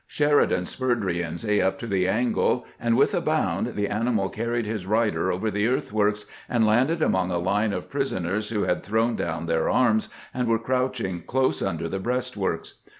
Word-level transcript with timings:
Sheridan 0.07 0.65
spurred" 0.65 1.01
Rienzi" 1.05 1.61
up 1.61 1.77
to 1.77 1.85
the 1.85 2.07
angle, 2.07 2.65
and 2.79 2.97
with 2.97 3.13
a 3.13 3.21
bound 3.21 3.75
the 3.75 3.87
animal 3.87 4.29
carried 4.29 4.65
his 4.65 4.87
rider 4.87 5.31
over 5.31 5.51
the 5.51 5.67
earthworks, 5.67 6.25
and 6.49 6.65
landed 6.65 7.03
among 7.03 7.29
a 7.29 7.39
hne 7.39 7.71
of 7.71 7.87
prisoners 7.87 8.49
who 8.49 8.63
had 8.63 8.81
thrown' 8.81 9.15
down 9.15 9.45
their 9.45 9.69
arms 9.69 10.09
and 10.33 10.47
were 10.47 10.57
crouching 10.57 11.21
close 11.21 11.61
under 11.61 11.87
the 11.87 11.99
breastworks. 11.99 12.79